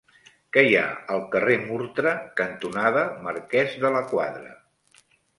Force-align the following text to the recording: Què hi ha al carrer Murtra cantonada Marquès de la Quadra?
Què 0.55 0.61
hi 0.67 0.71
ha 0.77 0.85
al 1.15 1.19
carrer 1.33 1.57
Murtra 1.65 2.13
cantonada 2.39 3.03
Marquès 3.27 3.75
de 3.83 3.91
la 3.97 4.01
Quadra? 4.15 4.57